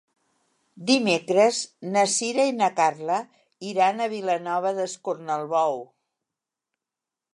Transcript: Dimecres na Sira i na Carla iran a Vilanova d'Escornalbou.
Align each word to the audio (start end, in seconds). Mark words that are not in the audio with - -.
Dimecres 0.91 1.59
na 1.97 2.05
Sira 2.15 2.47
i 2.51 2.55
na 2.61 2.69
Carla 2.79 3.19
iran 3.73 4.01
a 4.01 4.09
Vilanova 4.15 4.73
d'Escornalbou. 4.81 5.79